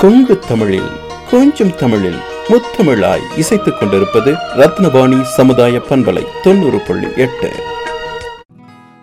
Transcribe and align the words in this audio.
கொங்கு 0.00 0.38
தமிழில் 0.38 0.88
கொஞ்சம் 1.30 1.74
தமிழில் 1.74 2.18
முத்தமிழாய் 2.48 3.22
இசைத்துக் 3.36 3.76
கொண்டிருப்பது 3.80 4.34
ரத்னவாணி 4.56 5.20
சமுதாய 5.20 5.80
பண்பலை 5.88 6.26
தொண்ணூறு 6.42 6.80
புள்ளி 6.80 7.06
எட்டு. 7.16 7.52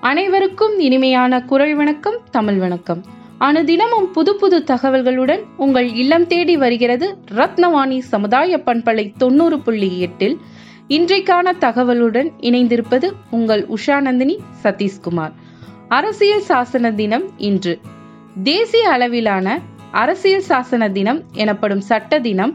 அனைவருக்கும் 0.02 0.80
இனிமையான 0.80 1.42
குரல் 1.42 1.76
வணக்கம் 1.76 2.20
தமிழ் 2.32 2.58
வணக்கம். 2.58 3.06
அனுதினமும் 3.40 4.12
புது 4.14 4.36
புது 4.36 4.64
தகவல்களுடன் 4.68 5.44
உங்கள் 5.58 5.94
இல்லம் 5.94 6.28
தேடி 6.28 6.58
வருகிறது 6.58 7.18
ரத்னவாணி 7.32 8.00
சமுதாய 8.00 8.62
பண்பலை 8.66 9.14
தொண்ணூறு 9.18 9.60
புள்ளி 9.60 10.00
எட்டில். 10.00 10.40
இன்றைக்கான 10.88 11.52
தகவலுடன் 11.60 12.30
இணைந்திருப்பது 12.42 13.12
உங்கள் 13.32 13.68
உஷா 13.68 14.02
நந்தினி 14.02 14.40
சதீஷ்குமார். 14.64 15.34
அரசியல் 15.88 16.44
சாசன 16.48 16.96
தினம் 16.96 17.32
இன்று. 17.38 17.80
தேசிய 18.44 18.90
அளவிலான 18.90 19.74
அரசியல் 20.02 20.48
சாசன 20.50 20.92
தினம் 20.92 21.20
எனப்படும் 21.34 21.82
சட்ட 21.82 22.20
தினம் 22.20 22.54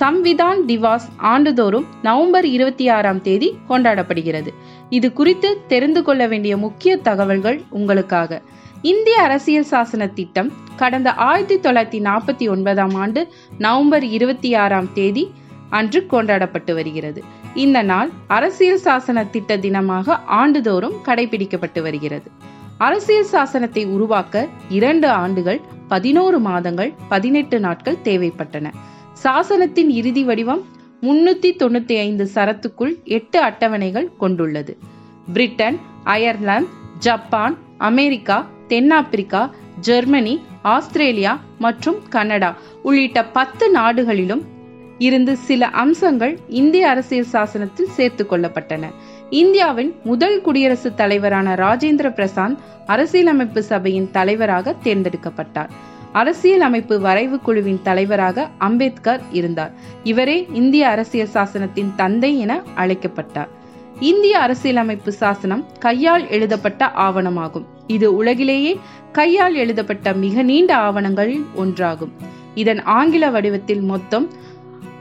சம்விதான் 0.00 0.58
திவாஸ் 0.66 1.06
ஆண்டுதோறும் 1.16 1.86
நவம்பர் 2.02 2.46
இருபத்தி 2.46 2.88
ஆறாம் 2.88 3.20
தேதி 3.20 3.48
கொண்டாடப்படுகிறது. 3.68 4.50
இது 4.88 5.12
குறித்து 5.12 5.50
தெரிந்து 5.68 6.02
கொள்ள 6.02 6.26
வேண்டிய 6.26 6.56
முக்கிய 6.56 6.96
தகவல்கள் 6.96 7.58
உங்களுக்காக. 7.70 8.40
இந்திய 8.82 9.16
அரசியல் 9.22 9.70
சாசன 9.70 10.12
திட்டம் 10.12 10.52
கடந்த 10.76 11.12
ஆயிரத்தி 11.12 11.56
தொள்ளாயிரத்தி 11.56 12.02
நாற்பத்தி 12.04 12.50
ஒன்பதாம் 12.50 12.94
ஆண்டு 12.94 13.20
நவம்பர் 13.58 14.04
இருபத்தி 14.04 14.54
ஆறாம் 14.54 14.88
தேதி 14.92 15.24
அன்று 15.70 16.06
கொண்டாடப்பட்டு 16.06 16.74
வருகிறது. 16.74 17.22
இந்த 17.54 17.82
நாள் 17.82 18.10
அரசியல் 18.26 18.82
சாசன 18.84 19.30
திட்ட 19.30 19.56
தினமாக 19.56 20.18
ஆண்டுதோறும் 20.40 20.98
கடைபிடிக்கப்பட்டு 21.04 21.82
வருகிறது. 21.82 22.30
அரசியல் 22.78 23.30
சாசனத்தை 23.32 23.86
உருவாக்க 23.86 24.48
இரண்டு 24.68 25.08
ஆண்டுகள் 25.08 25.60
பதினோரு 25.92 26.38
மாதங்கள் 26.38 26.90
பதினெட்டு 27.08 27.56
நாட்கள் 27.60 28.02
தேவைப்பட்டன. 28.04 28.66
சாசனத்தின் 29.22 29.90
இறுதி 30.00 30.22
வடிவம் 30.24 30.62
முன்னூத்தி 31.02 31.50
தொண்ணூத்தி 31.62 31.96
ஐந்து 31.98 32.24
சரத்துக்குள் 32.34 32.94
எட்டு 33.16 33.38
அட்டவணைகள் 33.44 34.08
கொண்டுள்ளது. 34.16 34.72
பிரிட்டன் 35.32 35.78
அயர்லாந்து 36.04 36.70
ஜப்பான் 36.98 37.56
அமெரிக்கா 37.78 38.38
தென்னாப்பிரிக்கா 38.68 39.42
ஜெர்மனி 39.80 40.34
ஆஸ்திரேலியா 40.62 41.32
மற்றும் 41.58 41.98
கனடா 42.08 42.50
உள்ளிட்ட 42.82 43.20
பத்து 43.36 43.66
நாடுகளிலும் 43.70 44.42
இருந்து 44.98 45.32
சில 45.48 45.68
அம்சங்கள் 45.82 46.34
இந்திய 46.60 46.88
அரசியல் 46.88 47.32
சாசனத்தில் 47.32 47.94
சேர்த்து 47.96 48.24
கொள்ளப்பட்டன. 48.30 48.84
இந்தியாவின் 49.32 49.94
முதல் 50.04 50.40
குடியரசுத் 50.40 50.96
தலைவரான 50.96 51.54
ராஜேந்திர 51.54 52.08
பிரசாந்த் 52.08 52.56
அரசியலமைப்பு 52.86 53.62
சபையின் 53.62 54.10
தலைவராக 54.10 54.74
தேர்ந்தெடுக்கப்பட்டார். 54.84 55.68
அரசியல் 56.12 56.60
அமைப்பு 56.60 57.00
வரைவு 57.00 57.38
குழுவின் 57.38 57.80
தலைவராக 57.82 58.48
அம்பேத்கர் 58.58 59.20
இருந்தார். 59.32 59.72
இவரே 60.02 60.46
இந்திய 60.52 60.88
அரசியல் 60.88 61.28
சாசனத்தின் 61.34 61.94
தந்தை 61.96 62.38
என 62.38 62.62
அழைக்கப்பட்டார். 62.74 63.48
இந்திய 64.00 64.38
அரசியலமைப்பு 64.38 65.12
சாசனம் 65.12 65.66
கையால் 65.78 66.28
எழுதப்பட்ட 66.28 66.90
ஆவணமாகும். 66.90 67.66
இது 67.86 68.14
உலகிலேயே 68.14 68.80
கையால் 69.12 69.54
எழுதப்பட்ட 69.54 70.12
மிக 70.12 70.42
நீண்ட 70.42 70.76
ஆவணங்களில் 70.76 71.44
ஒன்றாகும். 71.56 72.12
இதன் 72.54 72.82
ஆங்கில 72.82 73.30
வடிவத்தில் 73.30 73.80
மொத்தம் 73.80 74.28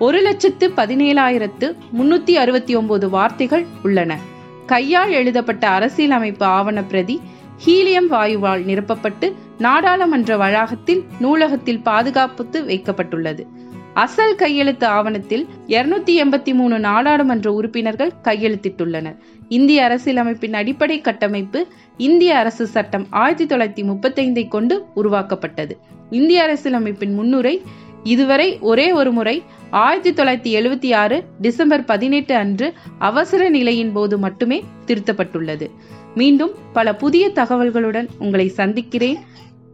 ஒரு 0.06 0.20
லட்சத்து 0.22 0.68
பதினேழாயிரத்து 0.70 1.76
முன்னூத்தி 1.98 2.32
அறுபத்தி 2.32 2.76
ஒன்பது 2.76 3.10
வார்த்தைகள் 3.10 3.66
உள்ளன. 3.84 4.18
கையால் 4.66 5.12
எழுதப்பட்ட 5.12 5.68
அரசியலமைப்பு 5.68 6.46
ஆவண 6.46 6.84
பிரதி 6.84 7.22
ஹீலியம் 7.66 8.08
வாயுவால் 8.08 8.66
நிரப்பப்பட்டு 8.66 9.34
நாடாளுமன்ற 9.58 10.38
வளாகத்தில் 10.38 11.04
நூலகத்தில் 11.20 11.80
பாதுகாப்புத்து 11.80 12.62
வைக்கப்பட்டுள்ளது. 12.62 13.46
அசல் 13.94 14.36
கையெழுத்து 14.36 14.88
ஆவணத்தில் 14.88 15.48
இருநூத்தி 15.68 16.24
எண்பத்தி 16.24 16.54
மூணு 16.54 16.80
நாடாளுமன்ற 16.80 17.54
உறுப்பினர்கள் 17.54 18.12
கையெழுத்திட்டுள்ளனர். 18.24 19.18
இந்திய 19.50 19.84
அரசியலமைப்பின் 19.84 20.54
அடிப்படை 20.54 21.02
கட்டமைப்பு 21.02 21.68
இந்திய 21.98 22.38
அரசு 22.38 22.68
சட்டம் 22.68 23.08
ஆயிரத்தி 23.10 23.46
தொள்ளாயிரத்தி 23.46 23.88
முப்பத்தைந்தை 23.88 24.48
கொண்டு 24.48 24.86
உருவாக்கப்பட்டது. 24.94 25.78
இந்திய 26.10 26.44
அரசியலமைப்பின் 26.44 27.14
முன்னுரை 27.14 27.62
இதுவரை 28.04 28.60
ஒரே 28.60 28.92
ஒரு 28.92 29.12
முறை 29.12 29.44
ஆயிரத்தி 29.70 30.12
தொள்ளாயிரத்தி 30.12 30.62
எழுபத்தி 30.62 30.96
ஆறு 30.96 31.24
டிசம்பர் 31.42 31.86
பதினெட்டு 31.86 32.36
அன்று 32.36 32.74
அவசர 33.00 33.50
நிலையின் 33.50 33.94
போது 33.94 34.18
மட்டுமே 34.18 34.64
திருத்தப்பட்டுள்ளது. 34.86 35.72
மீண்டும் 36.16 36.52
பல 36.74 36.96
புதிய 36.96 37.30
தகவல்களுடன் 37.30 38.08
உங்களை 38.18 38.48
சந்திக்கிறேன். 38.48 39.18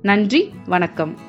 நன்றி 0.01 0.49
வணக்கம். 0.65 1.26